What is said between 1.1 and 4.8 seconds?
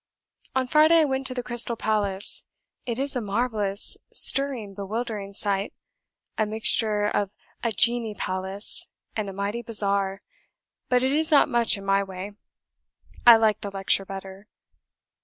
to the Crystal Palace; it is a marvellous, stirring,